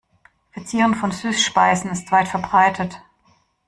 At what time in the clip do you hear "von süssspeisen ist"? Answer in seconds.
0.95-2.11